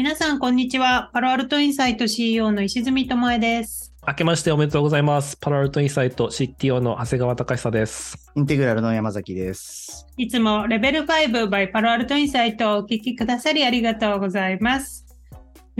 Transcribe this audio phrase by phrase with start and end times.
[0.00, 1.10] 皆さん、こんにちは。
[1.12, 3.92] パロアルトインサイト CEO の石積智恵です。
[4.06, 5.36] 明けましておめでとうございます。
[5.36, 8.32] パラアルトインサイト CTO の長谷川隆久です。
[8.34, 10.06] インテグラルの山崎です。
[10.16, 15.09] いつもレベル5 by パロアルトインサイトをお聞きくださりありがとうございます。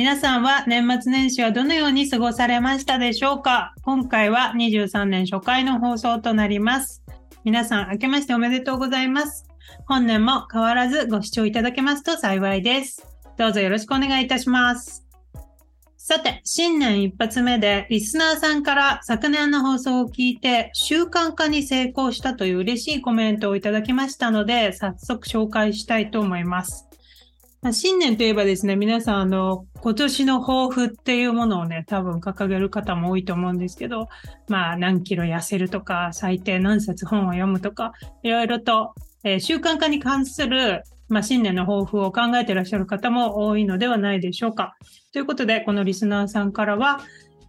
[0.01, 3.75] 皆さんは年末年始はどのように過ごされましたでしょうか？
[3.83, 7.03] 今回は23年初回の放送となります。
[7.45, 9.45] 皆さん、明けましておめでとうございます。
[9.87, 13.07] 本年も変わらずご視聴いただけますと幸いです。
[13.37, 15.05] どうぞよろしくお願いいたします。
[15.99, 26.87] さて、新年一発目でリスナーさんから昨年の放送を聞いて習慣化に成功したという嬉しいコメントをいただきましたので、早速紹介したいと思います。
[27.73, 34.09] 新年といえばですね、皆さん、あの、今年の抱負っていうものをね、多分掲げる方も多いと思うんですけど、
[34.49, 38.95] まあ、何キロ痩せるとか、最低何冊本を読むとか、いろいろと、
[39.25, 44.77] えー習慣化に関する、まあ、新年の抱負を考えていらっしゃる方も多いのではないでしょうか。
[45.13, 47.01] ということで、このリスナーさんからは、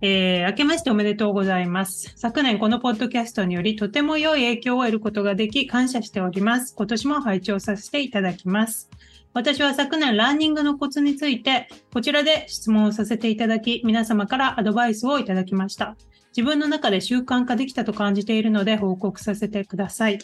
[0.04, 2.12] えー明けましておめでとうございます。
[2.16, 6.74] 昨年このポッドキャストによりとても良い影響を得ることができ感謝しております。
[6.76, 8.90] 今年も拝聴させていただきます。
[9.34, 15.96] 私は昨年ランニングのコツについてこちらで質問をさせていただき皆様からアドバイスをいただきました。
[16.36, 20.20] 自分の中で習慣化できたと感じているので報告させてください。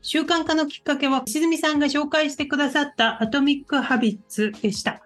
[0.00, 5.00] 習慣化のきっかけは、石積さんが紹介してくださったアトミック・ハビッツでした。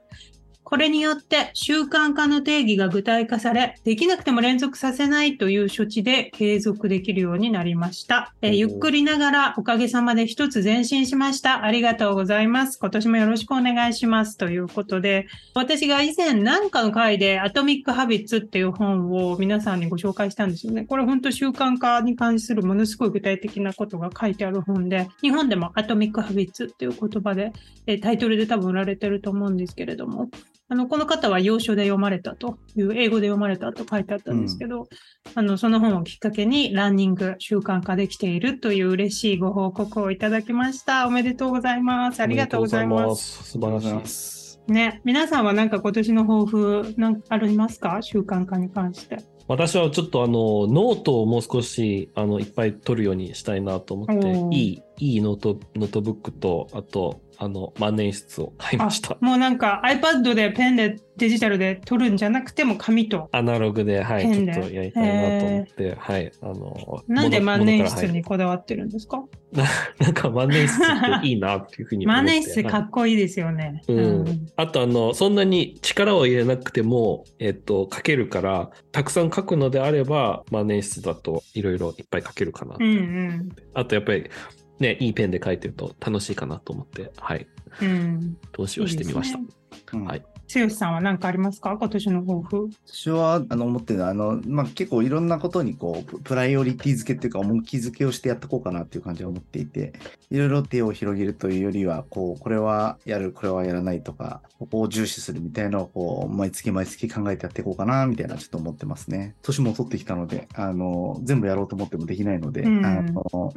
[0.69, 8.34] これによって習慣化の定義が具体化され、できなくても連続させないという処置で継続できるようになりました。
[8.42, 11.62] えーゆっくりながらおかげさまで一つ前進しました。
[11.62, 12.81] ありがとうございます。
[12.81, 14.36] 今年もよろしくお願いします。
[14.36, 20.84] ということで、私が以前何かの回でアトミック・ハビッツっていう本を皆さんにご紹介したんですよね。
[20.84, 27.53] これ本当習慣化に関するものすごい具体的なことが書いてある本で、日本でもアトミック・ハビッツっていう言葉で、
[27.86, 30.29] えータイトルで多分売られてると思うんですけれども、
[30.69, 34.89] あの、この方は洋書で読まれたという、英語で読まれたと書いてあったんですけど、
[35.35, 41.07] あの、その本をきっかけにランニング習慣化できているという嬉しいご報告をいただきました。
[41.07, 42.21] おめでとうございます。
[42.21, 43.45] ありがとうございます。
[43.45, 43.53] す。
[43.53, 44.09] 素晴らしい。
[44.09, 44.61] す。
[44.67, 48.03] ね、皆さんはなんか今年の抱負なんかありますか？
[48.03, 49.19] 習慣化に関して。
[49.47, 54.07] 私はちょっとあの、ノートをもう少し、あの、いっぱい取るようにしたいなと思っ
[54.51, 59.17] て、いい、いいノート、ノートブックと、あと、あの、万年筆を買いました。
[59.20, 63.29] もうなんか iPad でペンでデジタルで取るんじゃなくても紙と。
[63.33, 69.24] アナログで、はい、ちょっとやりたいなと思って、はい、あの、なんで万年筆にこだわってるんですか？
[69.98, 72.23] なんか万年筆っていいなっていうふうに思って。
[72.23, 73.83] 万年筆かっこいいですよね。
[73.89, 84.30] うんあとあのそんなに力を入れなくても、えっと、書けるからたくさん書くのであれば万年筆だといろいろいっぱい書けるかな、うんうんあとやっぱり
[84.79, 87.47] ねいいペンで書いてると楽しいかなと思ってはい。
[87.83, 88.37] うん。
[88.53, 89.39] 投資をしてみました。
[89.39, 90.07] いいね。
[90.07, 90.25] はい。
[90.55, 91.77] 剛さんは何かありますか？
[91.77, 92.70] 今年の抱負。
[92.86, 99.92] 私は、あの、思ってるのは、あの、まあ、結構いろんなことに、こう、ププライオリティ付けっていうか、重き付けをしてやっていこうかなっていう感じを思っていて、
[100.31, 109.35] いろいろ手を広げるというよりは、こう、これはやる、これはやらないとか、ここを重視するみたいなのを、こう、毎月毎月考えてやっていこうかな、みたいな、ちょっと思ってますね。
[109.42, 112.86] 年も取ってきたので、あの、全部やろうと思ってもできないので、うん。
[112.86, 113.53] あの、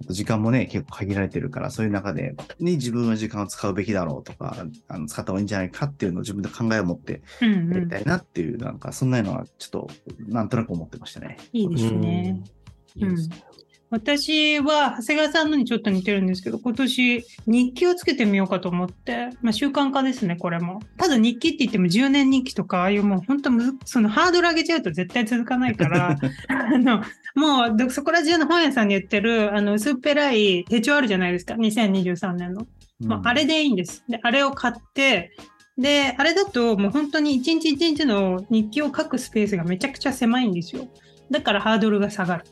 [0.00, 7.98] 時間もね、結構限られてるから、そういう中で、に自分は時間を使うべきだろうとか、あの使った方がいいんじゃないかっていうのを自分で考えを持ってうんうんやりた。
[7.98, 9.90] いなっていう、なんか、そんなのはちょっと、
[10.28, 11.38] なんとなく思ってましたね。
[11.52, 12.42] いいですね。
[12.42, 12.54] うん
[12.96, 13.44] いいですね
[13.94, 20.80] 私は長谷川さんのにちょっと似てるんですけど、今年日記をつけてみようかと思って、まあ習慣化ですね、これも。
[20.96, 23.50] ただ日記って言っても10年日記とか、ああいうもう本当
[23.84, 26.18] そのハードル上げちゃうと絶対続かないから、
[26.48, 32.66] あの、もうどそこら中の本屋さんに売ってる、あの、薄っぺらい手帳あるじゃないですか、2023年の。
[33.00, 34.04] まあ、あれでいいんです。
[34.08, 35.32] で、あれを買って、
[35.76, 40.86] で、あれだともう本当に一日一日の日記を書くスペースがめちゃくちゃ狭いんですよ。
[41.30, 42.44] だからハードルが下がる。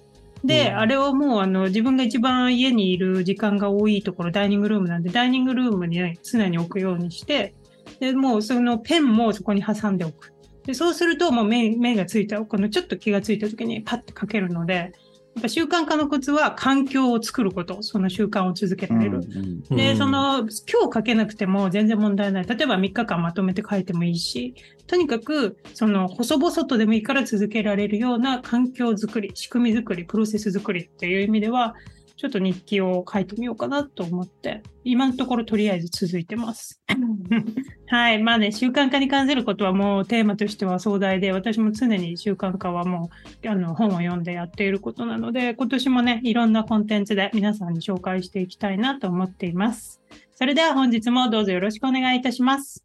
[0.44, 7.54] で、うんあれをもうあの自分が一番家にいる時間が多いところ、ダイニングルームなんで、ダイニングルームにね常に置くようにして、
[8.00, 10.32] で、もうそのペンもそこに挟んでおく。
[10.64, 14.92] で、そうするともう目目がついた、このちょっと気がついた時にパッと書けるので、
[15.34, 19.18] やっぱ習慣化のコツは環境を作ること、その習慣を続けられる。
[19.18, 20.52] うんで、うんその、今日
[20.92, 22.46] 書けなくても全然問題ない。
[22.46, 24.54] 例えば3日間まとめて書いてもいいし、
[24.86, 31.74] とにかく、その、細々とでもいいから続けられるような環境づくり、仕組みづくり、プロセスづくりっていう意味では、
[32.22, 36.80] ちょっと日記を書いてみようかなと思って、今のところとりあえず続いてます。
[37.90, 38.22] はい。
[38.22, 43.10] まあね、習慣化に関することはもうテーマとしては壮大で、私も常に習慣化はも
[43.44, 50.00] う、あの、本を読んでやっていることなので、今年もね、いろんなコンテンツで皆さんに紹介していきたいなと思っています。
[50.30, 52.84] それでは本日もどうぞよろしくお願いいたします。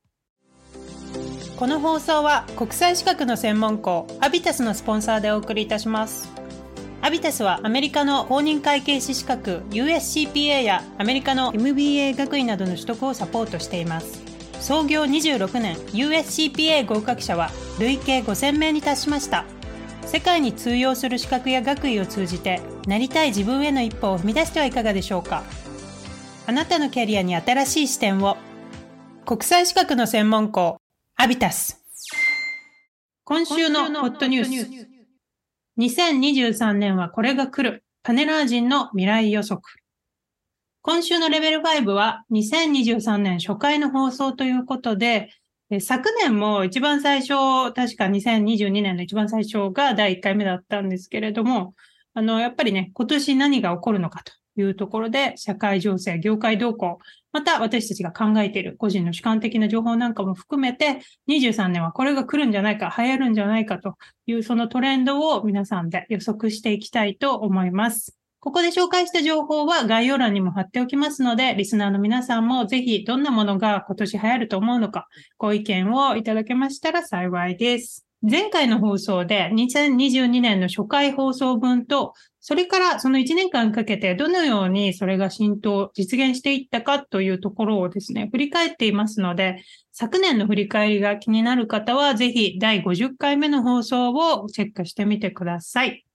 [1.58, 6.47] この放送は国際資格の専門校アビタスのスポンサーでお送りいたします。
[7.02, 14.22] アビタスはアメリカの公認会計士資格 USCPA やアメリカの MBA 学位などの取得をサポートしています。
[14.60, 19.46] 創業26年 USCPA 合格者は累計5000名に達しました。
[20.08, 25.44] 世界に通用する資格や学位を通じてなりたい自分への一歩を踏み出してはいかがでしょうか
[26.46, 28.38] あなたのキャリアに新しい視点を
[29.26, 30.78] 国際資格の専門校
[31.18, 31.84] アビタス
[33.26, 34.97] 今週のホットニュース
[35.78, 37.84] 2023年はこれが来る。
[38.04, 39.62] パネラー人の未来予測。
[40.82, 45.30] 今週のレベル5は2023年初回の放送ということで
[45.82, 51.76] 昨年も一番最初、確か2022年の一番最初が第1回目だったんですけれども、
[52.14, 54.32] あの、やっぱりね、今年何が起こるのかと。
[54.62, 57.00] いうところで、社会情勢、業界動向、
[57.32, 63.96] また私たちが考えている個人の主観的な情報なんかも含めて、23年はこれが来るんじゃないか、流行るんじゃないかと
[64.26, 68.18] いうそのトレンドを皆さんで予測していきたいと思います。
[68.40, 75.08] ここで紹介した情報は概要欄にも貼っておきますので、リスナーの皆さんもぜひどんなものが今年流行ると思うのか、
[75.38, 78.08] ご意見をいただけましたら幸いです。
[78.22, 82.14] 前回の放送で2022年の初回放送分と、
[82.48, 89.62] それからその1年間かけてどのようにそれが浸透、実現していったかというところをですね、振り返っていますので、
[89.92, 96.06] 昨年の振り返りが気になる方は、ぜひ第50回目の放送をチェックしてみてください。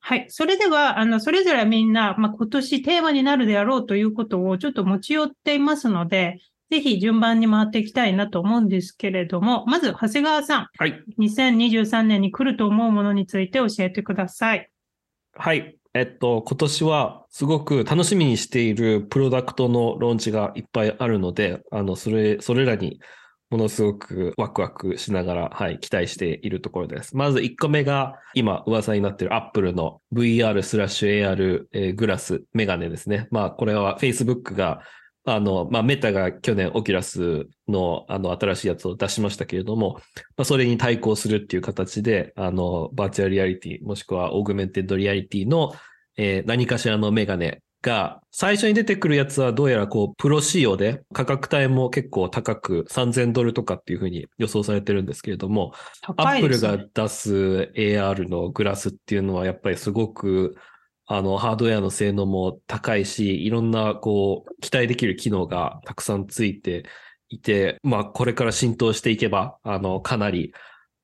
[0.00, 0.26] はい。
[0.28, 11.02] それでは、あの、それぞれみんな、まあ、今年テーマになるであろうということをちょっと持ち寄っていますので、ぜひ順番に回っていきたいなと思うんですけれども、まず、長谷川さん、はい。
[11.18, 14.70] 2023年に来ると思うものについて教えてください。
[15.40, 15.78] はい。
[15.94, 22.98] えっと、今年はすごく楽しみにしているプロダクトのローンチがいっぱいあるので、あの、それ、それらに
[23.48, 27.16] ものすごくワクワクしながら、はい、期待しているところです。
[27.16, 33.28] まず1個目が、今噂になっている Apple の VR スラッシュ AR、えグラスメガネですね。
[33.30, 34.80] まあ、これは Facebook が、
[35.34, 40.00] あの、まあ、メタが去年 Oculus の、あの、新しいやつを出しましたけれども、
[40.36, 45.72] まあ、それに対抗するっていう形で、あの、バーチャルリアリティ、もしくは augmented reality の、
[46.16, 55.72] えー何かしらのメガネが、最初に出てくるやつはどうやらこう、プロ仕様で価格帯も結構高く3000ドルとかっていうふうに予想されてるんですけれども、
[56.02, 56.60] ア高ップル。
[56.60, 60.56] が出す AR のグラスっていうのはやっぱりすごく、
[61.10, 66.84] あの、ハードウェアの性能も高いし、いろんな、こう、期待できる機能がたくさんついて
[67.30, 70.52] いて、まあ、これから浸透していけば、あの、かなり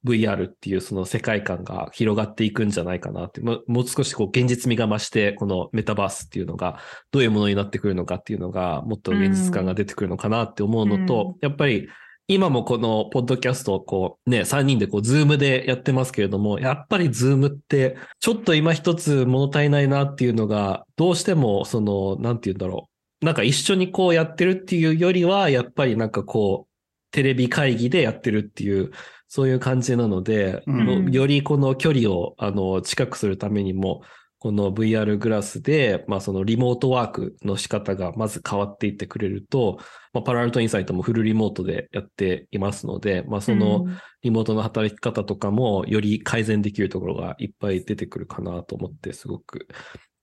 [0.04, 6.78] VR っていうその世界観が広がっていくんじゃないかなって、ももう少しこう、現実味が増して、このメタバースっていうのが、
[7.10, 11.88] どういうものになってくるのかっていうのが、もっと現実感が出てくるのかなって思うのと、やっぱり、
[12.26, 22.88] 今もこのポッドキャストをこうね、3人でこう Zoom でやってますけれども、やっぱり Zoom ってちょっと今一つ物足りないなっていうのが、どうしてもその、なんて言うんだろ
[23.22, 23.24] う。
[23.24, 26.74] なんか一緒にこうやってるっていうよりは、やっぱりなんかこう、
[27.10, 28.90] テレビ会議でやってるっていう、
[29.28, 34.02] そういう感じなので、うんよりこの距離をあの近くするためにも、
[34.38, 39.78] この VR グラスで、まあそのリモートワークの仕方がまず変わっていってくれると、
[40.14, 49.68] まあ、パラアルトインサイトもフルリモートでやっていますので、まあそのうんリモートの働き方とかもより改善できるところがいっぱい出てくるかなと思ってすごく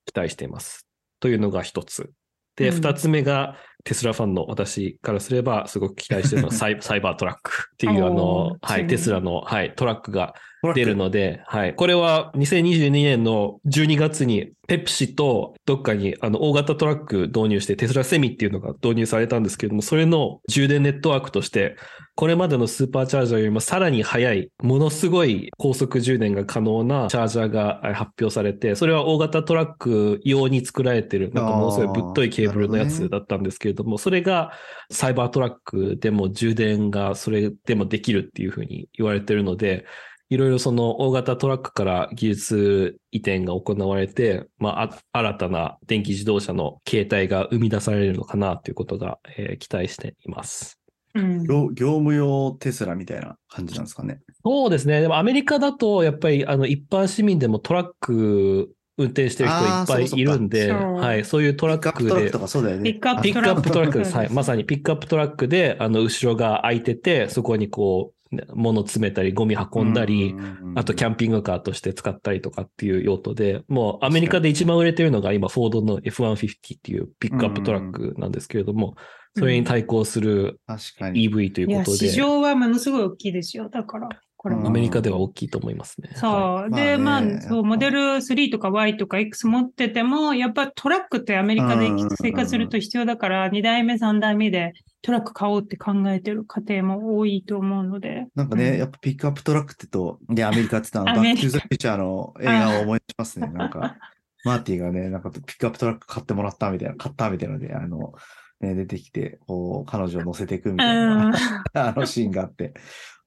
[0.06, 0.88] 期待しています。
[1.20, 2.10] というのが一つ。
[2.56, 10.36] で、うん二つ目がテスラファンの私からすればすごく期待してるのは サイサイバートラックっていうあおの、はい、テスラの、はい、トラックが
[10.76, 11.74] 出るので、はい。
[11.74, 21.76] これは2022年の12月にペプシとどっかにあの大型トラック導入してテスラセミっていうのが導入されたんですけれども、それの充電ネットワークとして、
[22.16, 34.52] これまでのスーパーチャージャーよりもさらに速い、ものすごい高速充電が可能なチャージャーがはい発表されて、それは大型トラック用に作られてる、なんかものすごいぶっといケーブルのやつだったんですけれども、それが
[34.92, 39.86] サイバートラックでも充電がそれでもできるっていうふうに言われてるので、
[40.30, 50.81] いろいろその大型トラックから技術移転が行われて、まあ、あ新たな電気自動車の形態が生み出されるのかなということが、えー期待しています。
[51.14, 54.22] うん業業務用テスラみたいな感じなんですかね。
[54.44, 55.02] そうですね。
[55.02, 62.92] でもアメリカだと、やっぱりあの一般市民でもトラック運転してる人いっぱいいるんで、はい、そういうトラピッックでクアップトラックと、かそうだよね。
[62.92, 64.16] ピックアップピックアップトラックです。
[64.16, 64.30] はい。
[64.30, 70.36] まさにピックアップトラックで、あの、後ろが空いてて、そこにこう、ね物詰めたり、ゴミ運んだり、
[70.76, 78.96] あとキャンンピングカーとして使ったりとかっていう用途で、もうアメリカで一番売れてるのが今、フォードの F-150 っていうピックアップトラックなんですけれども、
[79.36, 81.30] それに対抗する確かに。
[81.30, 83.70] EV といいうや、ことで、市場はものすごい大きいですよ。
[83.70, 86.10] だから、これアメリカでは大きいと思いますね。
[86.16, 86.32] そう。
[86.32, 91.88] はいで、まあ、まあねそう、モデル3とか Y とか X 持ってても、やっぱトラックってアメリカで
[92.20, 94.74] 生活すると必要だから、2代目、3代目で
[95.04, 98.26] トラック買おうって考えてる家庭も多いと思うので。
[98.36, 103.48] なんかね、うんやっぱピックアップトラックってと、で、アメリカって言ったら、バックトゥーザフューチャーの映画を思い出しますね。
[103.54, 103.98] なんか、
[104.44, 108.14] マーティがね、なんかピックアップトラック買ってもらったみたいな、買ったみたいなので、あの、
[108.62, 111.34] ね、出てきて、こう、彼女を乗せていくみうたいな、ん。
[111.74, 112.74] あのシーンがあって、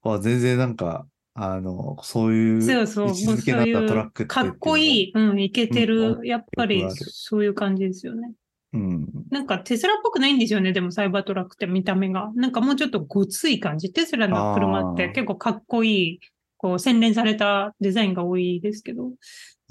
[0.03, 3.07] あ全然なんか、あの、そういうそうそう。
[3.07, 5.11] 位置づけになったトラックってかっこいい。
[5.13, 6.19] うん、いけてる。
[6.21, 8.31] んやっぱりそういう感じですよね。
[8.71, 9.07] うん。
[9.31, 10.71] なんかテスラっぽくないんですよね。
[10.71, 12.31] でもサイバートラックって見た目が。
[12.35, 13.91] なんかもうちょっとごつい感じ。
[13.91, 16.19] テスラの車って結構かっこいい、
[16.55, 19.11] こう洗練されたデザインが多いですけど、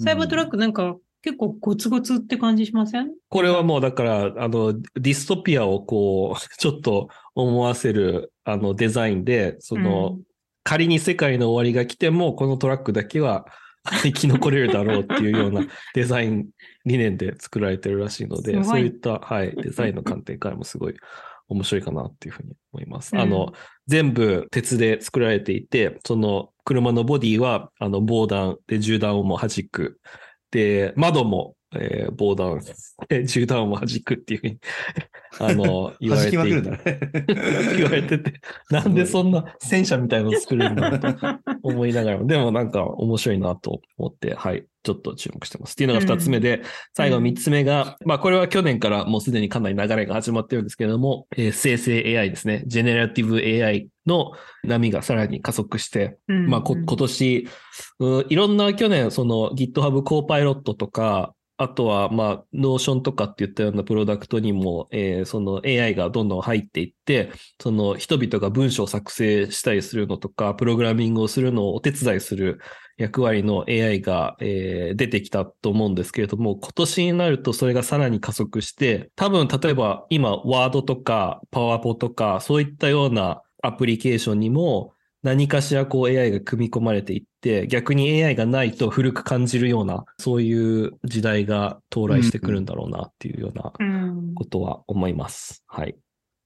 [0.01, 3.09] サイバートラックなんか結構ゴツゴツって感じしません？
[3.29, 10.19] これはもうだから、あの、ディストピアをこう、 ちょっと思わせる、あの、デザインで、その、
[10.63, 13.47] 仮に世界の終わりが来ても、このトラックだけは
[14.03, 15.65] 生き残れるだろうっていうような
[15.95, 16.49] デザイン
[16.85, 20.95] 理念で作られてるらしいので、そういった、はい、デザインの観点からもすごい
[21.47, 23.15] 面白いかなっていうふうに思います。
[23.15, 23.51] うんあの、
[23.87, 29.99] 全部鉄で作られていて、その車のボディは、あの、防弾で銃弾をも弾く。
[30.55, 32.59] で、窓も、えー防弾
[33.09, 34.57] で 銃弾をも弾くっていうふうに、
[35.39, 36.99] あの、言われていて弾きまくるんだね。
[37.77, 38.33] 言われてて、
[38.69, 45.73] なんでそんな戦車みたいのを作るんだと思いながらも、でもなんか面白いなと思って、はい、ちょっと注目してます。
[45.73, 46.61] っていうのが二つ目で、
[46.93, 52.63] 最後三つ目が、まあこれは去年からもうすでにかなり流れが始まってるんですけれども、えー生成 AI ですね。
[52.67, 54.31] ジェネラティブ AI の
[54.63, 57.47] 波がさらに加速して、うんまあ、こ今年、
[57.99, 67.31] ういろんな去年、その GitHub コーパイロットとか、あとは、まあ、Notion とかって言ったようなプロダクトにも、えーその AI がどんどん入っていって、
[67.61, 72.59] その人々が文章を作成したりするのとか、プログラミングをするのをお手伝いする
[72.97, 84.94] 役割の AI が、えー出てきたと思うんですけれども、今年になるとそれがさらに加速して、多分例えば今、ワードとかパワポとか、そういったようなアプリケーションにも、
[85.25, 95.63] 何かしらこう AI が組み込まれていって、逆に AI がないと古く感じるような、そういう時代が到来してくるんだろうなっていうようなうんことは思います。
[95.65, 95.95] はい。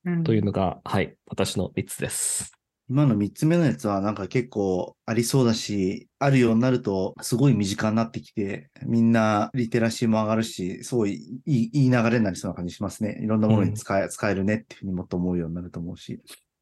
[0.05, 2.53] うんというのが、はい、私の3つです。
[2.89, 13.19] 今の三つ目のやつはなんか結構ありそうだし、あるようになるとすごい身近になってきて、みんなリテラシーも上がるし、すごいいいいい流れになりそうな感じしますね。
[13.21, 16.21] いろんなものに使え,、使えるねっていうふうにもっと思うようになると思うし。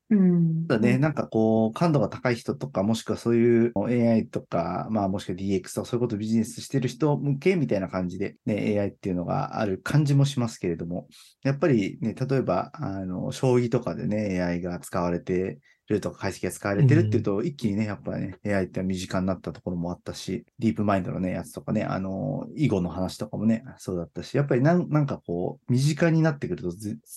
[0.09, 0.67] うん。
[0.67, 11.07] だね、なんかこう、感度が高い人とか、もしくはそういう AI とか、まあもしくは DX とかそういうことビジネスしてる人向けみたいな感じで、ね、AI っていうのがある感じもしますけれども、
[11.43, 15.59] やっぱりね、例えば、あの、将棋とかでね、AI が使われて
[15.89, 26.69] るとか、解析が使われてるっていうと、一気にね、やっぱね、AI って身近になったところもあったし、ディープマインドのね、やつとかね、あの、囲碁の話とかもね、そうだったし、やっぱりなんなんかこう、身近になってくると、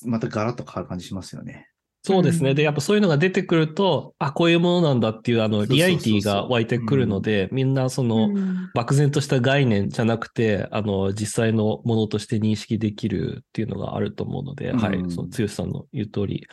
[0.07, 1.70] またガラッと変わる感じしますよね。
[2.11, 2.51] そうですね。
[2.51, 2.57] うん。
[2.57, 8.71] で、やっぱそういうのが出てくると、あ、こういうものなんだっていう、あの、リアリティが湧いてくるので、みんなその、うん。
[8.75, 14.79] 漠然とした概念じゃなくて、あの、実際のものとして認識できるっていうのがあると思うので、うん。
[14.79, 16.47] はい、その、剛さんの言う通り、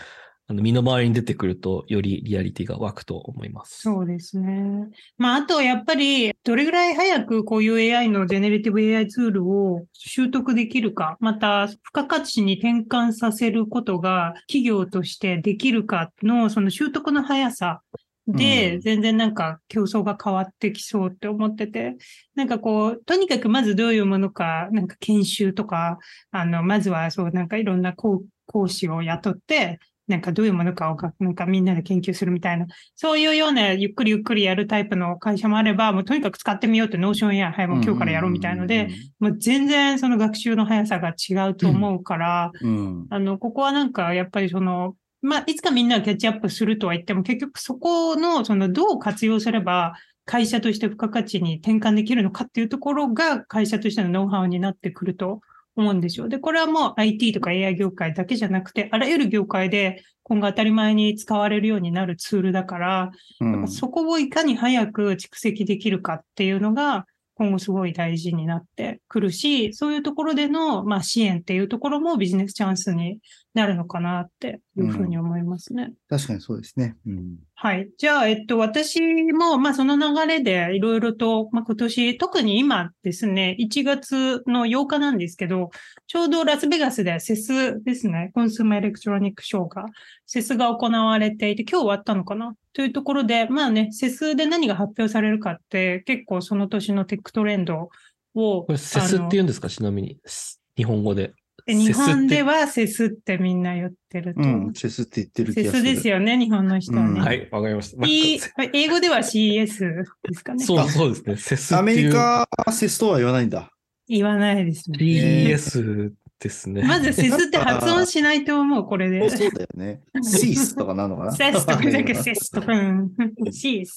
[0.49, 3.81] あの、身の回りに出てくると、よりリアリティが湧くと思います。
[3.81, 4.87] そうですね。
[5.17, 17.81] まあ、あと、やっぱり、どれぐらい早くこういう AI のジェネレティブ AI ツールを習得できるか、また、付加価値に転換させることが企業としてできるかの、その習得の速さ
[18.27, 21.95] で、うん全然なんか競争が変わってきそうって思ってて、
[22.35, 25.97] なんかこう、とにかくまずどういうものか、なんか研修とか、
[26.31, 43.07] あの、まずはそう、なんかいろんな講講師を雇って、なんかどういうものかをがなんかみんなで研究するみたいな、そういうようなゆっくりゆっくりやるタイプの会社もあれば、もうとにかく使ってみようって Notion や、はい、もう今日からやろうみたいので、、もう全然その学習の速さが違うと思うから、うん。
[43.09, 49.93] あの、ここはなんかやっぱりその、まあ、いつかみんながキャッチアップするとは言っても、結局そこの、その、どう活用すれば、
[50.25, 55.41] 会社として付加価値に転換できるのかっていうところが、会社としてのノウハウになってくると
[55.81, 56.27] 思うんですよ。
[56.27, 67.05] で、これはもう IT とか AI 業界だけじゃなくて、あらゆる業界で今後当たり前に使われるようになるツールだから、うんそこをいかに早く蓄積できるかっていうのが、
[67.35, 73.19] 今後すごい大事になってくるし、そういうところでの、まあ、支援っていうところもビジネスチャンスに
[73.57, 75.91] なるのかなっていうふうに思いますね。
[76.07, 76.95] 確かにそうですね。
[77.05, 77.35] うん。
[77.55, 77.89] はい。
[77.97, 79.01] じゃあ、えっと、私
[79.33, 85.71] も、まあ、その流れでいろいろと、まあ、今年、特に今ですね、1月の8日なんですけど、
[86.05, 89.85] ちょうどラスベガスで CES ですね、 Consumer Electronic Show が、
[90.25, 92.55] CES が行われていて、今日終わったのかな？
[92.73, 97.89] というところで、まあね、 CES で何が発表されるかって、結構その年のテックトレンド
[98.35, 99.67] を、これ、 CES って言うんですか？
[99.67, 100.19] ちなみに。
[100.25, 101.33] す日本語で。
[101.67, 102.47] え日本では。
[102.47, 104.41] はセスってみんな言ってると。
[104.41, 104.73] うん。
[104.73, 105.95] セスって言ってる気セスがする。
[105.95, 107.09] ですよね、日本の人はね。
[107.09, 108.07] うんはい、わかりました。
[108.07, 108.39] い
[108.73, 110.63] 英語では CS ですかね。
[110.63, 111.37] そう、そうですね。
[111.37, 111.75] セス。
[111.75, 113.71] アメリカはセスとは言わないんだ。
[114.07, 114.97] 言わないですね。
[114.97, 116.83] CS ですね。
[116.83, 119.29] まずセスって発音しないと思う、これで。
[119.29, 120.01] そうだよね。
[120.23, 121.31] シースとかなのかな？
[121.33, 122.73] セスとかだけセスとか。
[122.73, 123.11] うん。
[123.47, 123.87] CS。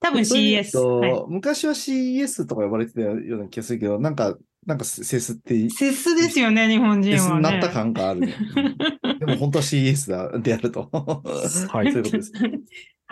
[0.00, 0.72] 多分 CS。
[0.72, 7.36] とはい昔は CS とか呼ばれてたような気がするけど、なんか、なんかセスって、セスですよね、日本人セスはね。
[7.36, 8.36] になった感があるね。
[8.54, 8.76] うん
[9.20, 10.88] でも本当は CS だであると。
[10.92, 12.32] はいそういうことです。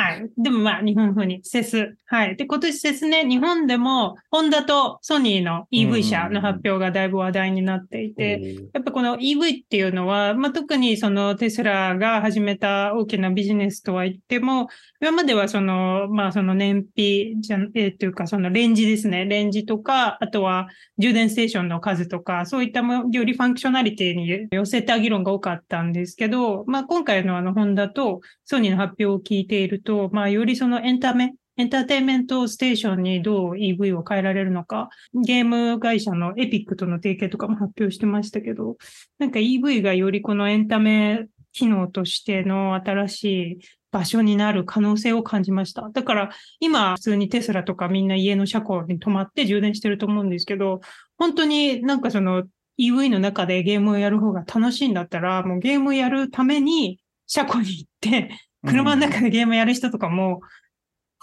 [0.00, 0.30] はい。
[0.38, 1.96] でもまあ、日本風に、セス。
[2.06, 2.36] はい。
[2.36, 14.68] で、今年セスね、日本でも、ホンダとソニーの EV 車の発表がだいぶ話題になっていて、やっぱこの EV っていうのは、まあ、特にそのテスラが始めた大きなビジネスとは言っても、
[15.00, 19.24] 今まではその、まあその燃費じゃ、えー、というかそのレンジですね。
[19.24, 38.78] レンジとか、あとは充電ステーションの数とか、そういったもより functionality に寄せた議論が多かったんですけど、まあ今回のあのホンダとソニーの発表を聞いていると、まあよりそのエンタメ、エンターテインメントステーションにどう EV を変えられるのか、ゲーム会社の Epic との提携とかも発表してましたけど、
[39.18, 43.58] なんか EV がよりこのエンタメ機能としての新しい
[43.92, 45.90] 場所になる可能性を感じました。
[45.92, 50.80] だから今普通にテスラとかみんな家の車庫に泊まって充電してると思うんですけど、
[51.18, 52.44] 本当になんかその
[52.80, 56.98] EV の中でゲームをやる方が楽しいんだったら、もうゲームをやるために
[57.28, 58.30] 車庫に行って、
[58.66, 60.40] 車の中でゲームやる人とかも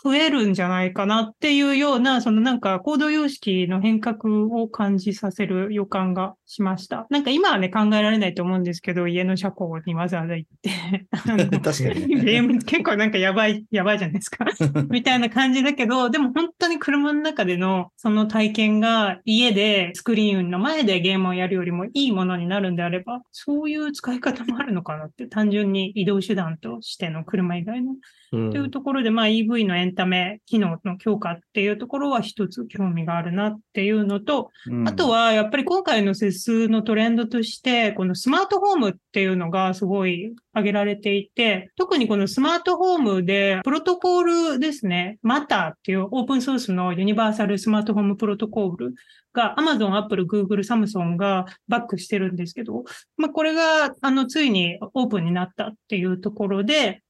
[0.02, 7.08] 増えるんじゃないかなっていうような、そのなんか行動様式の変革を感じさせる予感がしました。
[7.10, 14.46] なんか今はね考えられないと思うんですけど、家の車庫にわざわざ行って、 確かにねゲーム結構なんかやばい、やばいじゃないですか。
[14.90, 27.92] みたいな感じだけど、でも本当に車の中でのその体験が家でスクリーンの前でゲームをやるよりもいいものになるんであれば、そういう使い方もあるのかなって、単純に移動手段としての車以外の。
[27.92, 48.94] うんというところで、まあ EV のエンタメ機能の強化っていうところは一つ興味があるなっていうのと、うんあと、はやっぱり今回の節数のトレンドとして、このスマートホームっていうのがすごい挙げられていて、特にこのスマートホームでプロトコールですね、マターっていうオープンソースのユニバーサルスマートホームプロトコール
[49.34, 52.84] が Amazon、Apple、Google、Samsung がバックしてるんですけど、
[53.18, 57.02] まあこれがあのついにオープンになったっていうところで、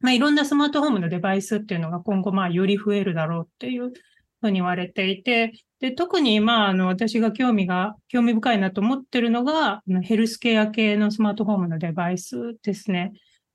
[0.00, 3.92] まあ、いろんなスマートフォームのデバイスっていうのが今後まあより増えるだろうっていう
[4.42, 13.12] ふうに言われていて、で、特にまあ、あの、私が興味が、興味深いなと思ってるのが、ヘルスケア系のスマートフォームのデバイスですね。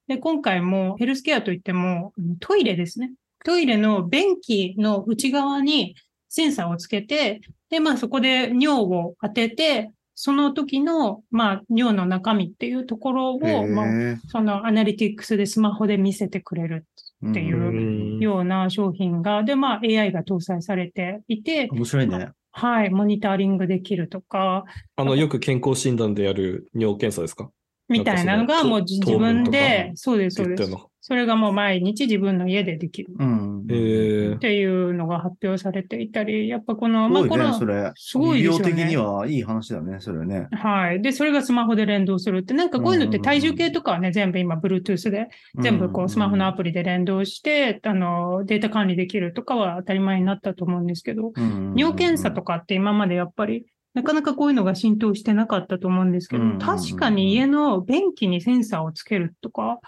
[0.08, 3.12] で、今回もヘルスケアといっても、うんトイレですね。
[3.46, 5.96] トイレの便器の内側に
[6.30, 17.72] センサーをつけて、で、まあそこで尿を当てて、その時の、まあ、尿の中身っていうところを、まあ、へそのアナリティクスでスマホで見せてくれるーっていうう
[18.18, 22.30] んような商品が、で、まあ AI が搭載されていて、面白いね。
[22.52, 27.50] はい、モニタリングできるとか、あの、よく健康診断でやる尿検査ですか？
[27.90, 30.72] みたいなのがもう自自分で、そうです、そうです。
[31.08, 33.68] それがもう毎日自分の家でできるうん。
[33.70, 37.92] えっていうのが発表されていたり、やっぱこの、まあこのそ、れ。
[37.96, 40.48] すごいですよね医療的にはいい話だね、それね。
[40.52, 41.02] はい。
[41.02, 51.34] で、それがスマホで連動するって、なんかこういうのって体重計とかはね、全部今 Bluetooth で全部こうスマホのアプリで連動して、あの、データ管理できるとかは当たり前になったと思うんですけど、
[51.76, 52.48] 尿検査とか。
[52.48, 59.80] かって今までやっぱり、なかなかこういうのが浸透してなかったと思うんですけど確かに家の便器にセンサーをつけるとか、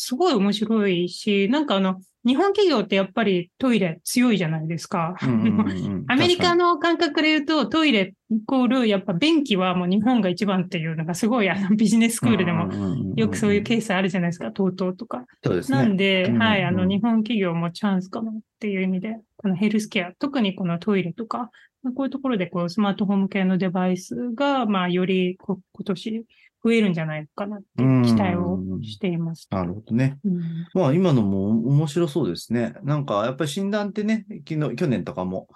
[0.00, 5.16] すごい面白いし、なんかあの、日本企業ってやっぱりトイレ強いじゃないですか。
[6.06, 12.70] アメリカの、の感覚で言うと、トイレイコール、やっぱ便器はもう日本が一番っていうのがすごいあのビジネススクールでも
[13.16, 15.26] よくそういうケースあるじゃないですか、TOTO とか。
[15.42, 15.78] そうですね。
[15.78, 21.50] なんで、うんはい、あの、うん日本企業もチャンスかなっていう意味で、このヘルスケア、特にこのトイレとか、
[21.82, 26.24] まあこういうところでこうスマートフォーム系のデバイスが、まあ、よりこ今年
[26.64, 29.48] 増えるんじゃないかなって期待をしています。
[29.50, 30.18] なるほどね。
[30.24, 30.40] うん
[30.74, 32.74] まあ今のも面白そうですね。
[32.82, 35.48] なんかやっぱり診断ってね、昨日、去年とかも、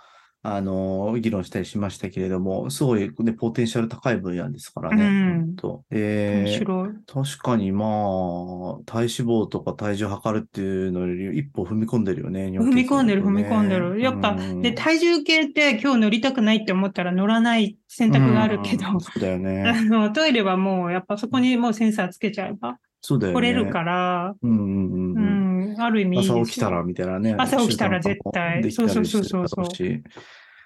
[0.45, 5.05] あの、議論したりしましたけれども、すごい、ね、ポテンシャル高い分野ですからね。
[5.05, 5.09] う
[5.53, 6.89] んと面えー白い。
[7.07, 7.89] 確かにまあ、
[8.85, 12.47] 体脂肪とか体重測るっていうのより一歩踏み込んでるよね。
[12.47, 14.01] 踏み込んでる、踏み込んでる。
[14.01, 19.85] やっぱ、うんで、体重計って今日乗りたくないって思ったら乗らない選択があるけどうん、そうだよあね。
[19.89, 23.35] の、トイレはもう、やっぱそこにもうセンサーつけちゃえば、そうだよね。
[23.39, 25.32] 来れるから、うんうんうんううん。
[25.73, 27.35] ん、ある意味朝起きたらみたいなね。
[27.39, 30.03] 朝起きたら絶対そうそうそうそうだろし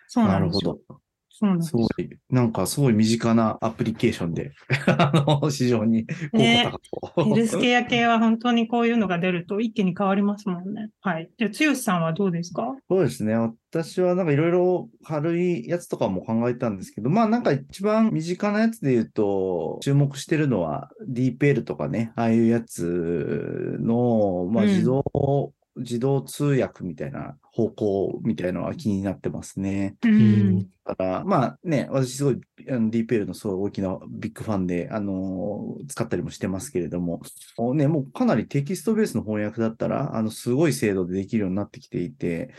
[0.08, 0.78] そうなるほですよ。
[0.88, 1.00] ど。
[1.38, 4.52] そうなんですすごい、なんかすごい身近なアプリケーションで、
[4.86, 6.78] あの、市場に効果
[7.14, 7.24] 高く。
[7.24, 10.88] ヘルスケア系は本当にこういうのが出ると一気に変わりますもんね。
[11.02, 11.30] はい。
[11.36, 12.74] じゃあ、剛さんはどうですか？
[12.88, 13.34] そうですね。
[13.36, 29.96] 私はなんかいろいろ軽いやつとかも考えたんですけど、まあなんか一番身近なやつで言うと、注目してるのは DeepL とかね、ああいうやつの、まあうん自動、自動通訳みたいな方向みたいなのは気になってますね。
[30.04, 30.14] ううん
[30.58, 30.66] ん。
[30.84, 37.20] だから、まあね、私すごい、あの、DeepL のすごい大きなビッグファンで、あのー使ったりもしてますけれども、
[37.58, 42.50] もうね、もうかなりテキストベースの翻訳だったら、あの、すごい精度でできるようになってきていて、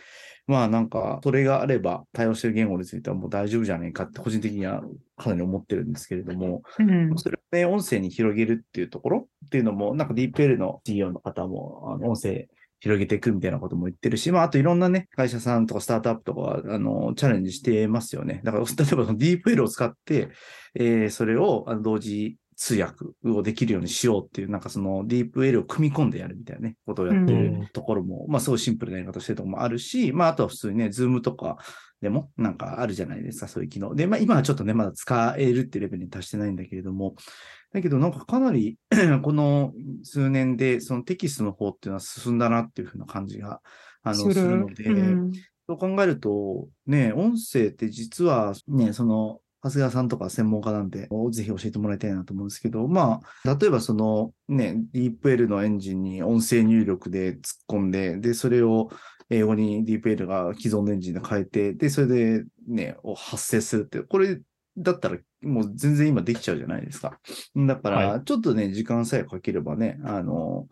[0.47, 4.81] まあなんか、それがあれば対応してる言語についてはもう大丈夫じゃないかって個人的には
[5.17, 7.17] かなり思ってるんですけれども、うん。
[7.17, 12.47] それをね、音声に広げるっていうところっていうのも、なんか DeepL の CEO の方も、あの、音声
[12.79, 18.41] 広げていくみたいなことも言ってるし、まあ、あといろんなね、会社さんとかスタートアップとかは、あの、チャレンジしてますよね。
[18.43, 20.29] だから、例えばその DeepL を使って、
[20.75, 31.57] えーそれをあの同時通訳をできるようにしようっていう、なんかその DeepL を組み込んでやるみたいなね、ことをやってうんるところも、まあ、すごいシンプルなやり方してるところもあるし、まあ、あとは普通にね、Zoom とか
[32.01, 33.93] でもなんかあるじゃないですか、そういう機能。
[33.93, 37.15] で、まあ、今はちょっとね、まだ使えるっていうレベルに達してないんだけれども、
[37.73, 38.77] だけどなんかかなり
[39.21, 43.61] この数年でそのテキストの方っていうのは進んだなっていうふうな感じが
[44.03, 45.31] あのするので、うん。
[45.67, 58.89] そう考えると、ね、音声って実はね、その、長谷川さんとか専門家なんで、ぜひ教えてもらいたいなと思うんですけど、まあ、例えばそのね、DeepL のエンジンに音声入力で突っ込んで、で、それを
[59.29, 64.39] 英語に DeepL が既存のエンジンで変えて、で、それでね、を発生するって、これ
[64.77, 67.19] だったらもう全然今できちゃうじゃないですか。
[67.55, 70.67] だかはら、ちょっとね、時間さえかければね、あの、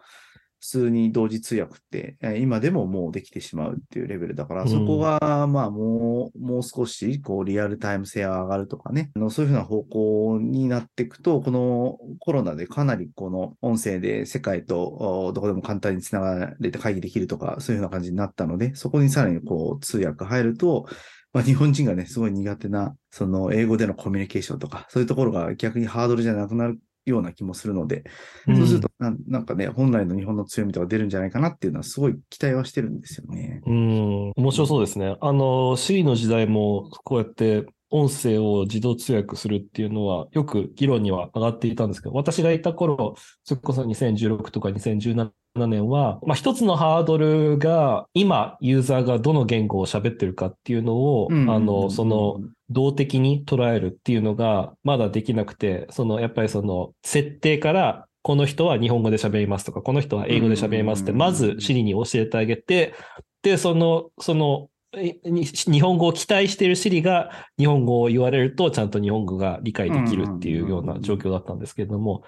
[0.60, 20.88] 普通に同時通訳って、えー今でももうできてしまうっていうレベルだから、うんそこが、まあ、もう、もう少し、こう、リアルタイム性が上がるとかね、あのそういうふうな方向になっていくと、このコロナでかなりこの音声で世界とおどこでも簡単につながれて会議できるとか、そういうふうな感じになったので、そこにさらにこう、通訳入ると、
[21.36, 28.06] まあ、日本人がね、すごい苦手な、その、英語でのコミュニケーションとか、そういうところが逆にハードルじゃなくなるような気もするので、
[28.48, 33.62] うんそうするとなん、なんかね、本来の日本の強みとか出るんじゃないかなっていうのは、すごい期待はしてるんですよね。
[33.66, 35.18] うん、面白そうですね。
[35.20, 37.66] あの、Siri の時代も、こうやって
[37.96, 45.32] 音声を自動通訳するっていうのは、よく議論には上がっていたんですけど、私がいた頃、それこそ2016とか2017
[45.68, 51.50] 年は、まあ一つのハードルが、今、ユーザーがどの言語を喋ってるかっていうのを、うん。
[51.50, 61.20] あの、その、動的に捉えるっていうのがまだできなくて、そのやっぱりその設定からこの人は日本語で喋りますとか、この人は英語で喋りますって、うん。
[61.20, 62.96] まず Siri に教えてあげて、
[63.44, 72.24] で、その、その、日本語を期待している Siri が日本語を言われるとちゃんと日本語が理解できるっていうような状況だったんですけれども、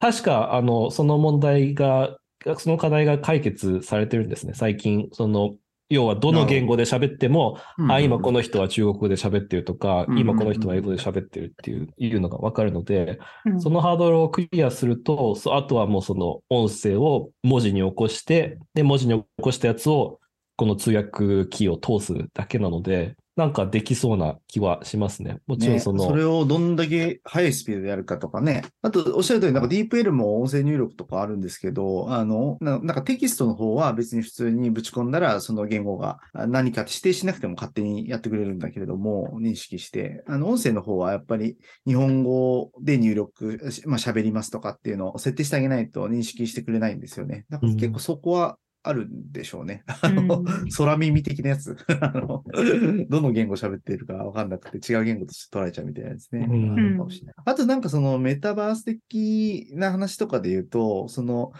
[0.00, 2.16] 確か、あの、その問題が、
[2.56, 4.54] その課題が解決されてるんですね。
[4.54, 5.54] 最近、その、
[5.90, 13.60] 要はどの言語で喋っても、うんあ、今この人は中国語で喋ってるとか、うん今この人は英語で喋ってるっていういうのがわかるので、うん。
[13.60, 20.19] そのハードルをクリアすると、そあとはもうその音声を文字に起こして、で、文字に起こしたやつを
[20.60, 25.38] この通訳キーを通すだけなので、なんかできそうな気はしますね。
[25.46, 28.64] もちろんね、その、それをどんだけ速いスピードでやるかとかね。
[28.82, 47.46] あと、おっしゃる通り、なんか DeepL も音声入力とかあるんですけど、あの、ななんかテキストの方は別に普通にぶち込んだら、その言語があ何か指定しなくても勝手にやってくれるんだけれども、認識して、あの、音声の方はやっぱり日本語で入力、しまあ喋りますとかっていうのを設定してあげないと認識してくれないんですよね。
[47.48, 49.82] だから結構そこはあるんでしょうね。
[50.02, 50.44] あの、うん
[50.76, 51.76] 空耳的なやつ。
[52.00, 52.44] あの、
[53.08, 56.46] どの言語喋ってるかわかんなくて違う言語として捉えちゃうみたいなやつね。
[56.50, 57.06] うん
[57.44, 61.52] あとなんかそのメタバース的な話とかで言うと、その、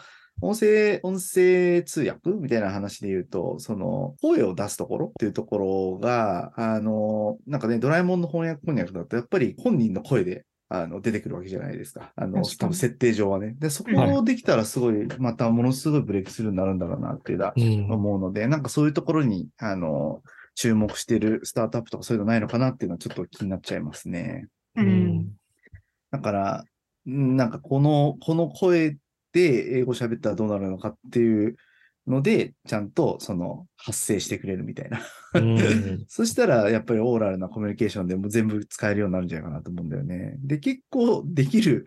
[0.42, 12.12] 音声、音声通訳みたいな話で言うと、その、声を出すところっていうところが、あの、なんかね、ドラえもんの翻訳翻訳だと、やっぱり本人の声で、あの、出てくるわけじゃないですか。
[12.14, 13.56] あの、多分設定上はね。
[13.58, 20.22] で、そこはをできたらすごい、またものすごいブレイクスルーになるんだろうなっていうのはうん思うので、なんかそういうところに、あの、
[20.54, 24.46] 注目してるスタートアップとかそういうのないのかなっていうのはちょっと気になっちゃいますね。
[24.76, 24.82] う。
[24.82, 25.28] うん
[26.12, 26.64] だから、
[27.08, 28.96] んなんかこの、この声
[29.32, 31.56] で英語喋ったらどうなるのかっていう
[32.06, 35.00] ので、ちゃんとその発生してくれるみたいな。
[35.34, 40.36] うん そしたら、やっぱりオーラルなコミュニケーションでも全部使えるようになるんじゃないかなと思うんだよね。
[40.38, 41.84] で、結構できる、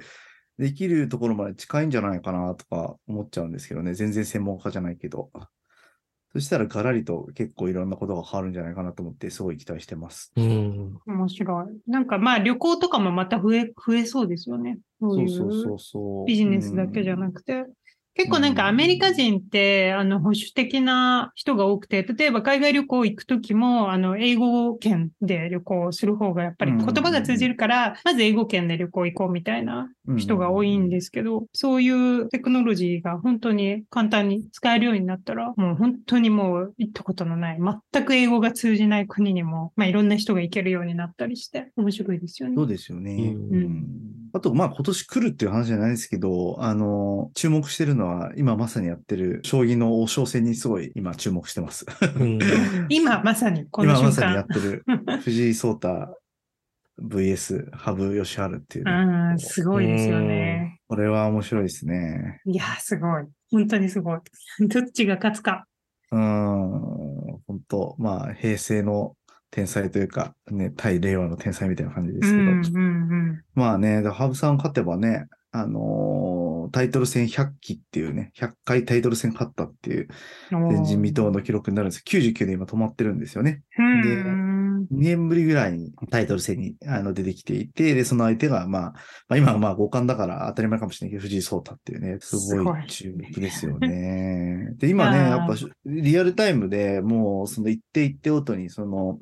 [0.58, 3.93] できるところまで近いんじゃないかなとか思っちゃうんですけどね。
[3.93, 5.32] 全然専門家じゃないけど。
[6.34, 10.32] そしたらガラリと結構いろんなことが変わるんじゃないかなと思って、すごい期待してます。
[10.36, 11.91] うん面白い。
[11.91, 14.80] なんかまあ旅行とかもまた増え、増えそうですよね。
[14.99, 16.26] そういそうそうそううそう。
[16.26, 17.65] ビジネスだけじゃなくくて。
[18.15, 37.58] 結構なんかアメリカ人って、あの、保守的な人が多くて、例えば海外旅行行くときも、あの、英語圏で旅行する方がやっぱり言葉が通じるから、まず英語圏で旅行行こうみたいな人が多いんですけど、そういうテクノロジーが本当に簡単に使えるようになったら、もう本当にもう行ったことのない、
[37.91, 42.56] 全く英語が通じない国にも、まあいろんな人が行けるようになったりして、面白いですよね。
[42.58, 43.15] そうですよね。
[43.15, 43.56] うん。
[43.56, 51.86] うんあと、まあ今年来るっていう話じゃないですけど、あの、注目してるのは、今まさにやってる将棋の王将戦にすごい今注目してます。
[52.19, 52.39] うん
[52.89, 54.62] 今まさにこの瞬今まさにや間っ。
[54.62, 54.84] てる
[55.22, 56.17] 藤井聡太
[57.00, 58.91] VS 羽生善治っていうね、
[59.32, 60.80] うん、すごいですよね。
[60.88, 62.41] これは面白いですね。
[62.46, 63.26] いや、すごい。
[63.52, 64.19] 本当にすごい。
[64.67, 65.67] どっちが勝つか。
[66.12, 69.15] うーん、本当まあ平成の
[69.53, 80.07] 天才というか、ね、対令和の天才みたいな感じですけど、うん、うん、まあね、だから羽生さん勝てばね、あのータイトル戦100期っていうね、100回タイトル戦勝ったっていう
[80.51, 80.67] うん。
[80.67, 82.03] 前人未到の記録になるんです。
[82.05, 83.61] 99で今止まってるんですよね。
[83.77, 84.72] うん。
[84.91, 88.93] 2年ぶりぐらいにタイトル戦にあの出てきていて、で、その相手が、まあ、ま
[89.30, 94.69] あ、今はまあ五冠だから当たり前かもしれないけど、藤井聡太っていうね、すすごい注目ですよね。
[94.78, 99.19] で、今ね、やっぱリアルタイムでもう、その一手一手ごとに、その、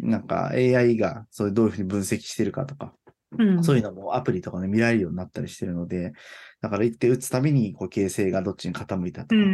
[0.00, 2.92] なんか AI がそれどういうふうに分析してるかとか、
[3.36, 6.12] うんそういうのもアプリとかで見られるようになったりしてるので、
[6.62, 9.44] だから一手打つたびに、こう、形勢がどっちに傾いたとか、うん、う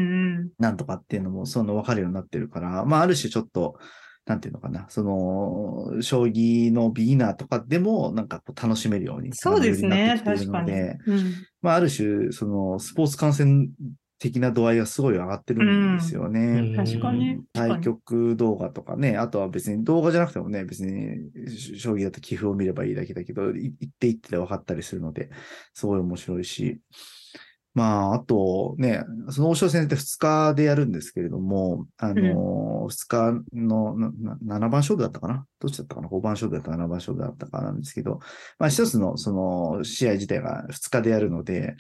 [0.45, 0.51] ん。
[0.59, 3.77] なんとかっていうのも、その分かるようになってるから、まあ、ある種ちょっと、
[4.27, 10.73] なんていうのかな、その、将棋のビギナーとかでも、なんかこう楽しめるように、そうですね、確かに。
[10.73, 10.99] うん
[11.61, 13.71] まあ、ある種、その、スポーツ観戦
[14.19, 16.41] 的な度合いがすごい上がってるんですよね。
[16.41, 17.41] うん確かに。
[17.53, 21.31] 対局動画とかね、あとは別に動画じゃなくてもね、別に
[21.79, 25.29] 将棋だと棋譜を見ればいいだけだけど、い一手一手で分かったりするので、
[25.75, 26.81] すごい面白いし。
[27.75, 35.45] まあ、あとね、その王将戦って2日でやるんですけれども、あの、2日のなな7番勝負だったかな？
[35.59, 38.21] どっちだったかな ?5 番勝負だったか7番勝負だったかなんですけど、
[38.61, 41.75] まあ一つのその試合自体が2日でやるので、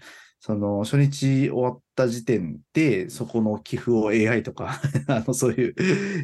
[0.46, 4.78] その初日終わった時点で、そこの寄付を AI とか、
[5.08, 5.74] あの、そういう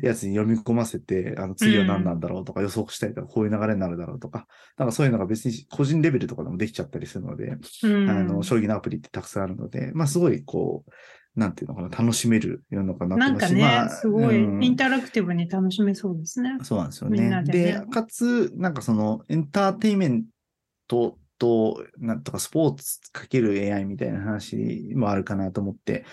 [0.03, 10.91] やつに読み込ませて、あの、次は何なんだろうとか予測したりとか、こういう流れになるだろうとか、なんかそういうのが別に個人レベルとかでもできちゃったりするので、うんあの、将棋のアプリってたくさんあるので、まあすごいこう、
[11.41, 16.59] なんていうのかな、楽しめる世の中になってますし、なんかね、まあすごいうんインタラクティブに楽しめそうですね。
[16.61, 17.17] そうなんですよね。
[17.17, 20.25] でねで、かつ、なんかその、エンターテインメン
[20.89, 26.05] トと、なんとかスポーツかける AI みたいな話もあるかなと思って、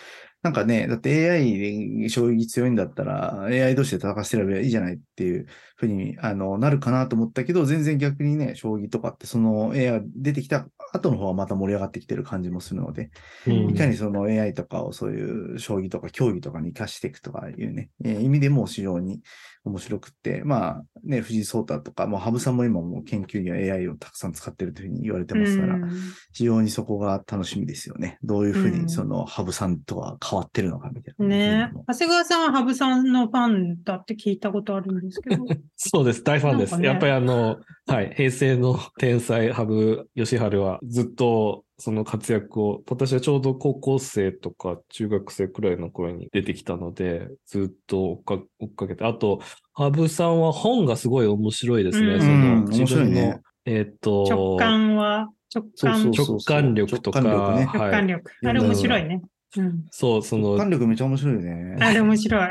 [0.42, 13.10] なんかね、だって AI で将棋強いんだったら、AI 同士で戦わせてればいいじゃないっていうふうにあのなるかなと思ったけど、全然逆にね、将棋とかってその AI が出てきた後の方はまた盛り上がってきてる感じもするので、
[13.46, 13.70] うん。
[13.72, 19.22] いかにその AI とかをそういう将棋とか競技とかに活かしていくとかいうね、えー意味でも非常に
[19.68, 25.92] 面白くって、まあね、藤井聡太とか、もう羽生さんも今もう研究には AI をたくさん使ってるというふうに言われてますから、うん
[26.34, 28.20] 非常にそこが楽しみですよね。
[28.24, 31.26] どういうふううんにその羽生さんとは変わってるのかみたいな。
[31.26, 35.46] ね長谷川さんは羽生さんのファンだって聞いたことあるんですけど。
[35.76, 36.24] そうです。
[36.24, 36.78] 大ファンです。
[36.78, 39.66] ねやっぱりあの、はい、平成の天才、羽
[40.16, 49.42] 生善治はずっとその活躍を、私はちょうど高校生とか中学生くらいの頃に出てきたので、ずっと追っか追っかけて、あと、
[49.74, 52.14] 羽生さんは本がすごい面白いですね。
[52.14, 58.32] うんそのうん自分の、ねえっ、と、直感は、直感、そうそう直感力とか、直感力ね直感力。
[58.46, 59.22] あれ面白いね。
[59.58, 59.86] うん。
[59.92, 61.78] そう、その、感力めっちゃ面白いよね。
[61.80, 62.50] あれ面白い。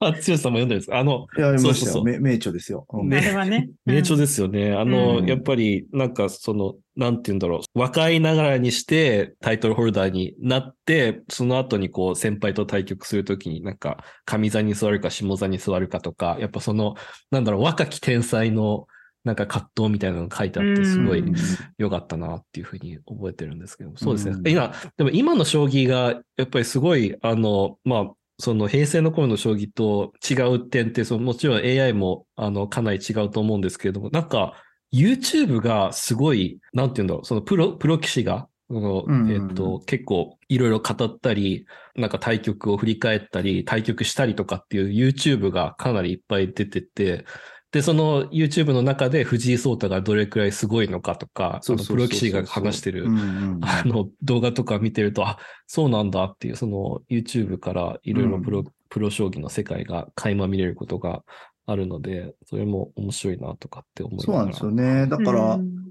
[0.00, 0.98] あ、剛さんも読んでるんですか？
[0.98, 1.70] あの、いや、見ましたよ。
[1.70, 2.86] そうそうそうめ名著ですよ。
[2.90, 3.70] うんあれはね。
[3.84, 4.72] 名著でですよね。
[4.72, 7.78] あの、うんやっぱり、なんか、その、なんて言うんだろう。
[7.78, 16.94] 若いながらにしてタイトルホルダーになって、その後にこう、先輩と対局するときになんか、上座に座るか下座に座るかとか、やっぱその、
[17.30, 18.86] なんだろう、若き天才の、
[19.22, 21.34] なんか葛藤みたいなのが書いてあって、すごいうん
[21.76, 24.36] 良かったなっていうふうに覚えてるんですけど、そうですね。
[24.36, 34.54] うん今、でも今の将棋が、やっぱりすごい、あの、まあ、その平成の頃の将棋と違う点って、そのもちろん AI もあのかなり違うと思うんですけれども、なんか
[34.92, 47.24] YouTube がすごい、なんて言うんだろう、そのプロ、プロ棋士が、そのえっと、結構いろいろ語ったり、なんか対局を振り返ったり、対局したりとかっていう YouTube がかなりいっぱい出てて、
[47.72, 53.24] で、その YouTube の中で藤井聡太がどれくらいすごいのかとか、そのプロ棋士が話してるうんうんう
[53.58, 53.60] ん。
[53.62, 61.22] あの動画とか見てると、あ、そうなんだっていう、その YouTube からいろいろプロ、うプロ将棋の世界が垣間見れることが
[61.66, 64.26] あるので、それも面白いなとかって思いながら。
[64.26, 65.06] そうなんですよね。
[65.06, 65.90] だから、うん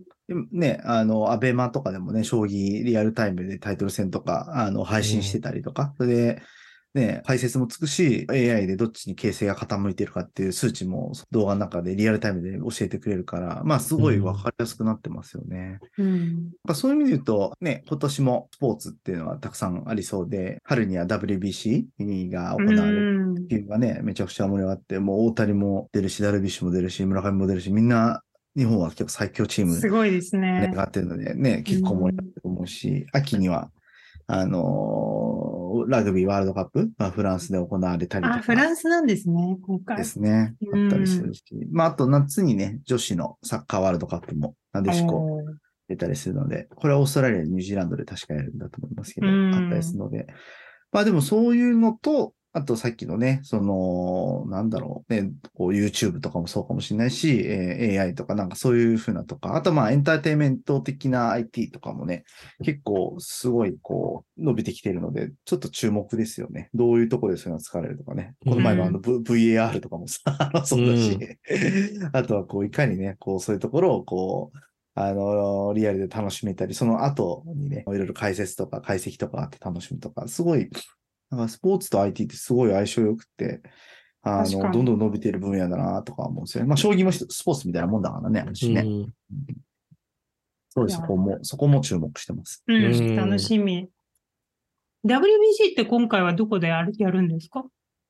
[0.51, 6.41] ね、あの、アベマとかでもね、将棋リアルタイムでタイトル戦とか、あの、配信してたりとか、それで、
[6.95, 15.79] ね、解説もつくし、AI でどっちに形勢が傾いてるかっていう数値も動画の中でリアルタイムで教えてくれるから、まあ、すごいわかりやすくなってますよね。
[15.97, 28.23] うんそういう意味で言うと、ね、今年もスポーツっていうのはたくさんありそうで、春には WBC が行われるうんっていうのがね、めちゃくちゃ盛り上がって、もう大谷も出るし、ダルビッシュも出るし、村上も出るし、みんな
[28.55, 30.73] 日本は結構最強チームすごいですねね、。
[30.73, 33.69] がってるのでね、結構盛り上がってると思うし、秋には、
[34.27, 38.37] あのーラグビーワールドカップ、まあ、フランスで行われたりとか。
[38.37, 39.97] あ、フランスなんですね、今回。
[39.97, 40.55] ですね。
[40.61, 41.43] うんあったりするし。
[41.71, 45.41] まあ、あと夏にね、女子のサッカーワールドカップも、なでしこ
[45.87, 50.27] 出たりするので、これはオーストラリア、ニュージーランドで確かやるんだと思いますけど、うんあったりするので。
[50.91, 62.25] まあでもそういうのと、あとさっきのね、その、なんだろう、ね、こう YouTube とかもそうかもしれないし、えー AI とかなんかそういうふうなとか、あとまあエンターテインメント的な IT とかもね、
[62.63, 66.69] 結構すごいこう伸びてきているので、ちょっと注目ですよね。
[66.73, 68.35] どういうところでそういうのが使われるとかね。
[68.43, 69.19] この前のあの、v、
[69.55, 70.19] VAR とかもさ、
[70.65, 71.17] そうだし、
[72.11, 74.57] あとはこういかにね、こうそういうところをこう、
[74.95, 80.69] あの、リアルで楽しめたり、その後にね、いろいろ解説とか解析とかあって楽しむとか、すごい、
[81.29, 83.61] なんかスポーツと IT ってすごい相性良くて、
[84.21, 86.67] あの、どんどん伸びている分野だなとか思うんですよね。
[86.67, 88.81] まあ、将棋もスポーツみたいなもんだからね、私ね。
[88.81, 89.13] うん
[90.71, 92.63] そうです、そこも、そこも注目してます。
[92.67, 93.89] ううんん、楽しみ。
[95.05, 97.65] WBC って今回はどこでやるやるんですか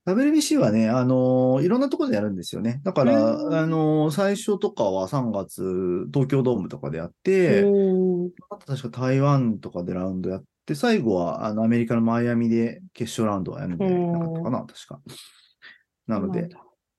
[0.05, 2.81] ？WBC はね、あのいろんなところでやるんですよね。
[2.83, 7.61] だから、うんあの最初とかは3月、東京ドームとかでやって、
[8.49, 15.01] あと確か台湾とかでラウンドやって、最後はあのアメリカのマイアミで決勝ラウンドはやるんじゃなかったかな、確か。
[16.07, 16.49] なので、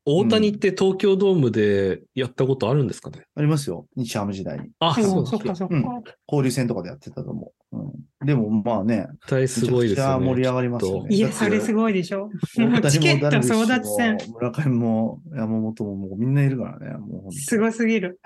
[0.04, 3.24] 大谷って東京ドームでやったことあるんですかね？
[3.35, 3.87] ありますよ。
[3.96, 4.70] 日ハム時代に。
[4.78, 5.74] あ、おそうーそっかそっか。
[5.74, 5.85] うん
[6.26, 7.78] 交流戦とかでやってたと思う。
[7.78, 10.18] うん、でもまあね、絶対すごいですよね。
[10.18, 12.30] めちゃ盛り上がりますよねいや、それすごいでしょ。
[12.56, 14.16] 大チケット谷もダルビッシュ争奪戦。
[14.16, 16.96] も村上も山本ももうみんないるからね。
[16.96, 18.20] もう本当すごすぎる。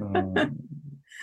[0.00, 0.34] うん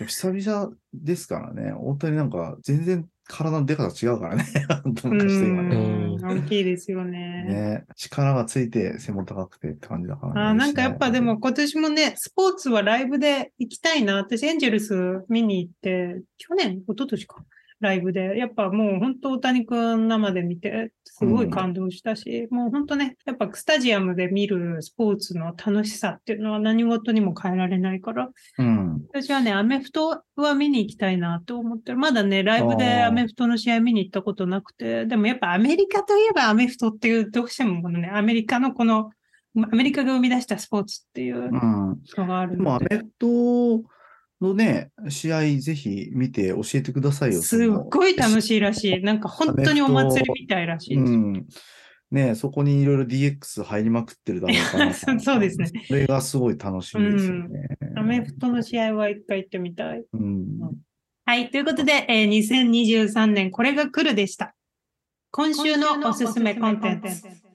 [0.08, 1.74] 久々ですからね。
[1.78, 4.46] 大谷なんか全然体の出方違うからね。
[4.84, 5.76] う昔と今ね。
[5.76, 7.44] ん、大きいですよね。
[7.44, 10.42] ね力がついて背も高くてって感じだからね。
[10.42, 14.16] あーなんかやっぱでも今年もね、スポーツはライブで行きたいな。
[14.16, 17.46] 私エンジェルス見に行って、去年、一昨年か、
[17.80, 18.38] ライブで。
[18.38, 29.02] やっぱもう本当大谷くん生で見て、すごい感動したし、もう本当ね、やっぱスタジアムで見るスポーツの楽しさっていうのは何事にも変えられないから、うん。
[29.14, 31.98] 私はね、アメフトは見に行きたいなと思ってる。
[31.98, 39.12] まだね、ライブでアメフトの試合見に行ったことなくて、でもやっぱアメリカといえばアメフトっていう、どうしてもこのね、アメリカのこの、
[39.56, 41.52] アメリカが生み出したスポーツっていううん。
[42.18, 43.90] のがあるでもアので、メフト
[44.42, 47.42] のね、試合ぜひ見て教えてくださいよ。
[47.42, 48.42] すっごい楽い。
[48.42, 49.02] しいらしい。
[49.04, 51.12] なんか本当にお祭りみたいらしいです。
[51.12, 51.46] うん。
[52.12, 54.94] ねそこにいろいろ DX 入りまくってるだろうから。
[55.20, 55.72] そうですね。
[55.88, 57.68] それがすごい楽しみですよね。
[57.96, 60.04] アメフトの試合は一回行ってみたい。
[60.14, 60.60] うん。
[61.26, 61.52] はい。
[61.52, 64.56] ということで、えー2023年これが来るでした。
[65.32, 67.49] 今週のおすすめコンテンツ。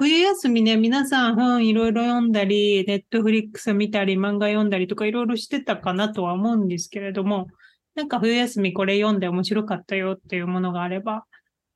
[0.00, 7.48] 冬休みね、皆さん本いろいろ読んだり、ネットフリックス見たり、漫画読んだりとかいろいろしてたかなとは思うんですけれども、
[7.94, 11.26] なんか冬休みこれ読んで面白かったよっていうものがあれば、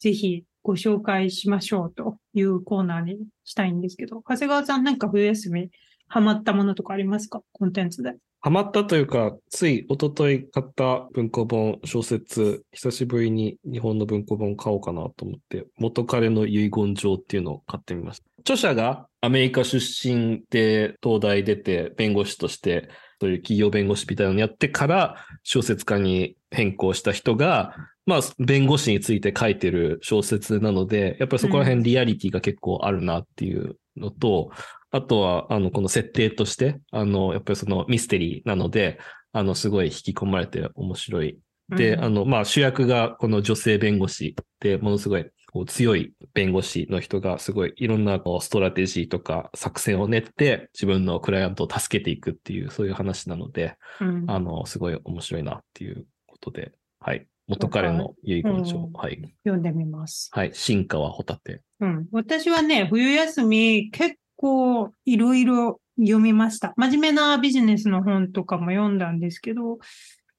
[0.00, 5.68] ぜひご紹介しましょうというコーナーにしたいんですけど、長谷川さんなんか冬休み
[6.08, 7.42] ハマったものとかありますか？
[7.52, 8.14] コンテンツで。
[8.44, 18.26] ハマったというか、つい一昨日買った文庫本、小説、久しぶりに日本の文庫本買おうかなと思って、元彼の遺言状っていうのを買ってみました。
[18.40, 34.50] 著者がアメリカ出身で東大出て弁護士として、そういう企業弁護士みたいなのやってから小説家に変更した人が、まあ、弁護士について書いてる小説なので、やっぱりそこら辺リアリティが結構あるなっていうのと、
[34.94, 38.98] あとは、あの、この設定として、あの、やっぱりそのミステリーなので、
[39.32, 41.38] あの、すごい引き込まれて面白い。
[41.70, 57.26] で、うんあの、まあ、主役がこの女性弁護士で、ものすごいこう強い弁護士の人がすごいいろんなこうストラテジーとか作戦を練って自分のクライアントを助けていくっていうそういう話なので、うんあの、すごい面白いなっていうことで、はい。
[57.46, 59.22] 元彼の遺言状、うんはい。
[59.44, 60.30] 読んでみます。
[60.32, 60.50] はい。
[60.54, 61.60] 進化はホタテ。
[61.78, 62.06] うん。
[62.10, 66.74] 私はね、冬休み結構いろいろ読みました。
[66.76, 69.78] 真面目なビジネスの本とかも読んだんですけど、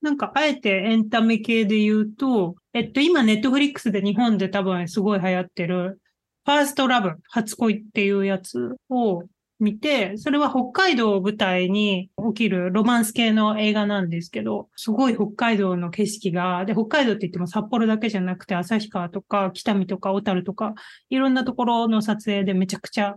[0.02, 6.00] なんかあえてエンタメ系で言うと、えっと今ネットフリックスで日本で多分すごい流行ってる、
[6.46, 9.24] ファーストラブ、初恋っていうやつを
[9.60, 20.74] 見て、それは北海道を舞台に起きるロマンス系の映画なんですけど、すごい北海道の景色が、で、北海道って言っても札幌だけじゃなくて旭川とか北見とか小樽とか、
[21.10, 23.16] いろんなところの撮影でめちゃくちゃ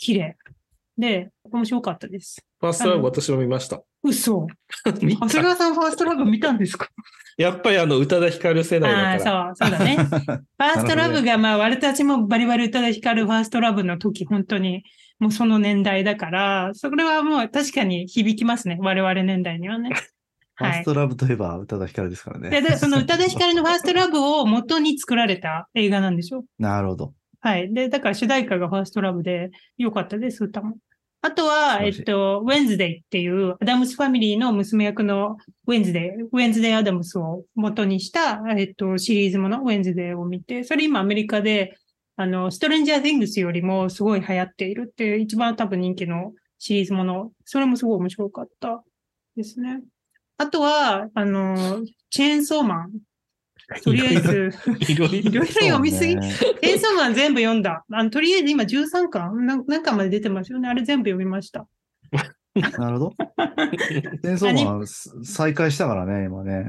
[0.00, 0.36] 綺麗。
[0.98, 2.44] で、面白かったです。
[2.60, 3.82] ファーストラブ私も見ました。
[4.02, 4.46] 嘘。
[5.02, 6.88] 見長谷川さんファーストラブ見たんですか？
[7.38, 9.42] やっぱりあの、宇多田ヒカル世代ああだから。
[9.52, 9.96] ー、そう、そうだね。
[10.04, 14.82] ファーストラブが、まあ、我たちもバリバリ宇多田ヒカルファーストラブの時、本当に、
[15.18, 18.78] もうその年代だから、それはもう確かに響きますね。
[18.80, 19.90] 我々年代にはね。
[20.56, 20.84] は いファース。
[20.86, 22.50] トラブといえば宇多田ヒカルですからね。
[22.50, 26.44] で、でその宇多田ヒカルの First Love を元に作られた映画なんでしょ？
[26.58, 27.14] なるほど。
[27.40, 27.72] はい。
[27.72, 30.76] で、だから主題歌が First Love で良かったです、歌も。
[31.22, 35.36] あとは、えっと、 Wednesday っていう、アダムスファミリーの娘役の
[35.66, 41.76] Wednesday、Wednesday Addams を元にした、えっと、シリーズもの、 Wednesday を見て、それ今アメリカで、
[42.16, 48.82] あの、 Stranger Things よりもすごい流行っているっていう、一番多分人気のシリーズもの、それもすごい面白かった
[49.36, 49.80] ですね。
[50.38, 52.92] あとは、あの、チェーンソーマン。
[53.82, 54.52] とりあえず、
[54.88, 55.18] いろいろ。
[55.18, 57.84] いろいろ読みすぎそうねチェーンソーマン全部読んだ。
[57.92, 60.68] あのとりあえず今13巻な何巻まで出てますよね。
[60.68, 61.66] あれ全部読みました。
[62.54, 63.14] なるほど。
[64.22, 64.86] 戦争マン
[65.24, 66.64] 再開したからね、今ね。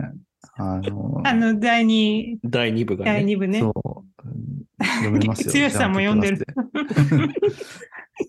[0.55, 3.33] あの、あの、第2、第2部が第ね。
[3.33, 3.59] 2部ね。
[3.59, 4.27] そう。
[4.27, 5.53] うん読めますよ。
[5.69, 6.45] 剛さんも読んでる。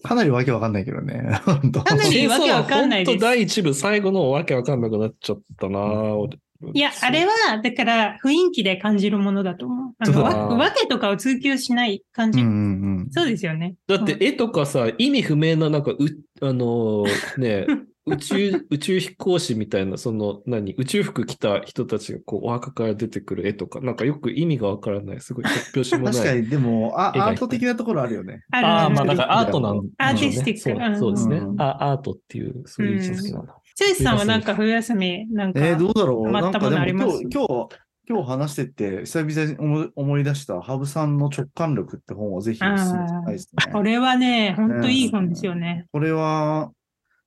[0.02, 1.40] かなりわけわかんないけどね。
[1.44, 6.38] 本当かなりわけわかんないです本当第1部最後のわけわかんなくなっちゃったな俺
[6.74, 9.94] いや、あれは、だから雰囲気で感じるものだと思う。
[9.98, 12.40] あの、そうだわわけとかを追求しない感じ。
[12.40, 13.10] うんうんうん。
[13.10, 13.74] そうですよね。
[13.86, 15.98] だって絵とかさ、意味不明な、なんか、う、
[16.40, 17.66] あのーね、
[18.04, 26.14] 宇宙、宇宙飛行士みたいな、その、何、宇宙服着た人たちがこう、お墓から出てくる絵とか、なんかよく意味がわからない、すごい突拍子もない。
[26.14, 28.42] 確かに、でも、あアート的なところあるよね。
[28.50, 31.92] あるああ、あるまあ、だからアートなんでしょうねアーティスティックそうですね、うんあ。
[31.92, 33.52] アートっていう、そういう位置づけなんだ。
[33.54, 36.30] チョイスさんはなんか冬休み、なんか、えー、どうだろう？
[36.30, 37.68] なんかでも今日、今日、
[38.08, 43.72] 今日話してて、久々に思い出した、ハブさんの直感力って本をぜひお勧めしたいですね。
[43.72, 45.86] これはね、ほんといい本ですよね。
[45.92, 46.70] これは、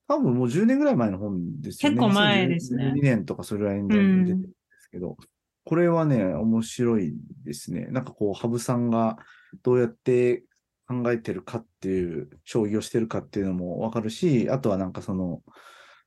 [0.07, 1.95] 多分もう10年ぐらい前の本ですよね。
[1.95, 4.47] 結構前ですね2年とかそれぐらいに出てるんで
[4.79, 5.17] すけど、
[5.63, 7.87] これはね、面白いですね。
[7.89, 9.17] なんかこう、羽生さんが
[9.63, 10.43] どうやって
[10.87, 15.41] 考えてるかっていう、将棋をしてるかっていうのもわかるし、あとはなんかその、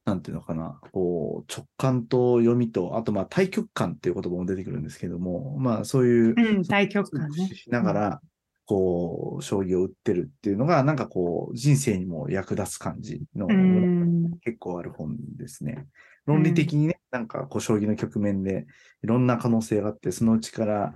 [0.09, 7.49] なんていうのかな、こう、直感と読みと、あとまあ対極感っていう言葉も出てくるんですけども、まあそういう、うん、対極感ね。
[7.55, 8.21] しながら、
[8.65, 14.39] こう、将棋を打ってるっていうのが、なんかこう、人生にも役立つ感じの、うん。
[14.41, 15.87] 結構ある本ですね。
[16.27, 18.67] 論理的にね、なんかこう、将棋の局面で
[19.03, 20.95] いろんな可能性があって、そのうちから、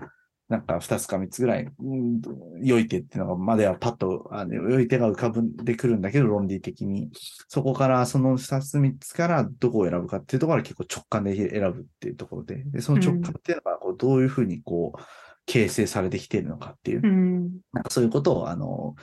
[0.53, 2.20] なんか二つか三つぐらい、うん、
[2.62, 7.11] 良い手っていうのが、まではパッと、あの、良い手が浮かぶんでくるんだけど、論理的に。
[7.48, 15.00] そこから、その二つ三つからどこを選ぶかっていうところは結構直感で選ぶっていうところで、でその直感っていうのが、こう、どういうふうにこう、
[15.46, 17.61] 形成されてきているのかっていうう、ん。
[17.72, 18.94] なんかそういうことを、あの、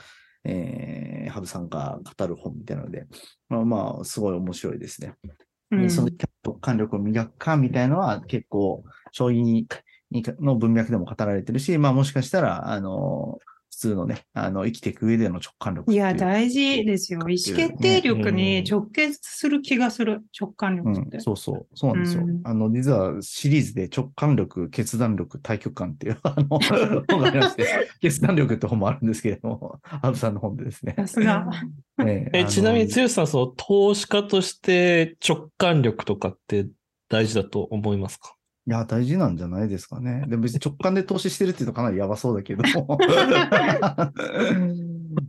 [0.43, 3.07] えー、ハブさんが語る本みたいなので、
[3.49, 5.15] まあまあ、すごい面白いですね。
[5.71, 6.09] でうんその
[6.43, 9.67] 直感力を磨くかみたいなのは結構、将棋にに
[10.11, 13.39] の文脈でも語られてるし、まあもしかしたら、あの、
[13.71, 15.95] 普通のね、あの、生きていく上での直感力いう。
[15.95, 17.19] いや、大事ですよ。
[17.29, 20.21] 意思決定力に直結する気がする。
[20.37, 22.23] 直感うん力って。、そうそう、そうなんですよ。
[22.23, 26.59] うんあの、実はシリーズで直感力、決断力、対極感っていう、 あの、
[27.07, 27.67] 本がありまして、
[28.01, 30.95] 決断力って本もあるんですけれども、ハブさんの本でですね。
[30.97, 31.49] さすが。
[32.05, 36.67] え、えちなみに、剛さん、その、投資家として直感力とかって
[37.07, 38.35] 大事だと思いますか？
[38.69, 40.25] いや、大事なんじゃないですかね。
[40.27, 42.99] でも別に直感で投資してるっていうとかなりやばそうだけども。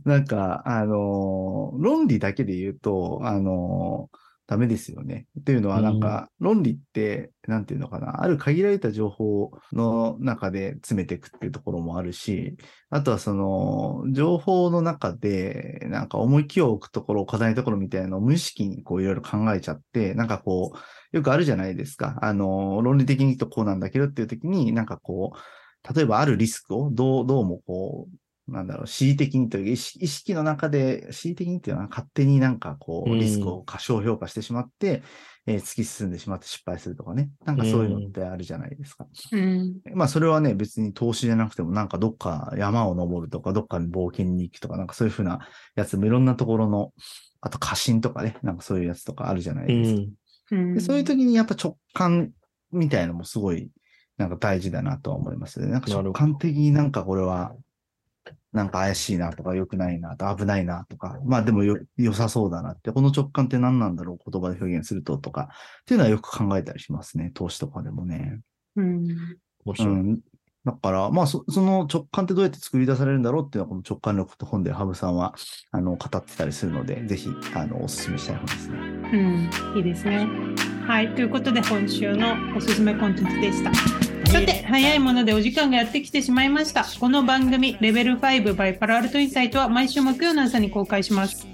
[0.05, 4.17] なんか、あのー論理だけで言うと、あのー
[4.51, 5.27] ダメですよね。
[5.39, 12.57] っていうのは、なんか、論理って、なんていうのかな、ある限られた情報の中で詰めていくっていうところもあるし、
[12.89, 22.19] あとはその、情報の中で、なんか思い気を置くところ、課題のところみたいなのを無意識にこういろいろ考えちゃって、なんかこう、よくあるじゃないですか。
[22.21, 28.15] あの、論理的に言うとこうなんだけどっていう時に、なんかこう、例えばあるリスクをどう、どうもこう、
[28.51, 35.03] なんだろう、恣意的にというか意識、意識の中で恣意的にっていうのは勝手になんかこう、うんリスクを過小評価してしまって、
[35.47, 37.29] えー突き進んでしまって失敗するとかね。
[37.45, 39.07] なんかそういうのってあるじゃないですか。
[39.31, 39.81] うん。
[39.93, 45.39] まあそれはね、別に投資じゃなくてもなんかどっか山を登るとか、どっかに冒険に行くとか、なんかそういうふうな
[45.75, 46.93] やつもいろんなところの、
[47.41, 50.01] あと過信とかね、なんかそういうやつとかあるじゃないうですか。
[50.01, 50.03] ん。
[50.03, 52.31] うんでそういう時にやっぱ直感
[52.71, 53.69] みたいのもすごい
[54.17, 55.67] なんか大事だなとは思いますね。
[55.67, 57.53] なんか直感的になんかこれは
[58.53, 65.49] なんか怪しいなとか良くないなと危ないなとか、まあでもよ良さそうだなって、この直感って何なんだろう言葉で表現するととか
[65.81, 67.31] っていうのはよく考えたりしますね。
[67.33, 68.39] 投資とかでもね。
[68.75, 69.07] うん。
[69.65, 70.19] うん。
[70.63, 75.33] だから、まあそ、その直感ってどうやって作り出されるんだろうっていうのは、この直感力と本でハブさんは、
[75.71, 78.77] あの、語ってたりするので、ぜひ、あの、お勧めしたい本ですね。
[78.77, 79.77] うん。
[79.77, 80.27] いいですね。
[80.85, 81.15] はい。
[81.15, 84.20] ということで、今週のおすすめコンテンツでした。
[84.31, 86.85] さて、早いものでお時間がやってきてしまいました。
[87.01, 91.45] この番組、レベル5 by パラアルトインサイトは毎週木曜の朝に公開します。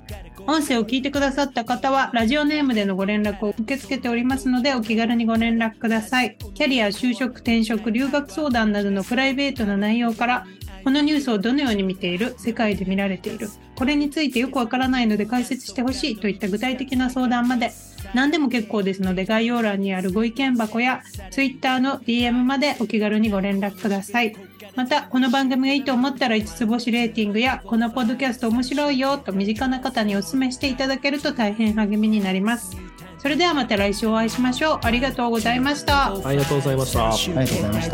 [0.45, 6.37] 音声を聞いてくださった方は、ラジオネームでのご連絡を受け付けておりますので、お気軽にご連絡ください。
[6.53, 10.45] キャリア、就職、転職、留学相談などのプライベートな内容から、
[10.83, 17.71] このニュースをどのように見ている世界で見られているこれについてよくわからないので解説してほしいといった具体的な相談まで
[18.13, 21.01] 何でも結構ですので概要欄にあるご意見箱や
[21.31, 24.35] Twitter の DM までお気軽にご連絡ください。
[24.75, 32.77] またこの番組がいいと思ったら5つ星レーティングやこのポッドキャスト面白いよと身近な方にお勧めしていただけると大変励みになります。
[33.17, 34.79] それではまた来週お会いしましょう。
[34.83, 36.13] ありがとうございました。
[36.13, 37.09] ありがとうございました。
[37.09, 37.89] ありがとうございまし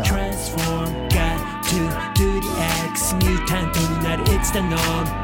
[4.52, 5.23] た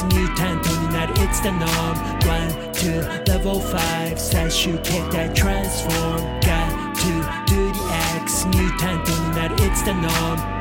[0.00, 1.96] X ミュータントになる It's the norm
[2.26, 7.12] One, two, level 5最終形態 Transform Got to
[7.46, 7.80] do the
[8.22, 10.59] X ミュータントになる It's the norm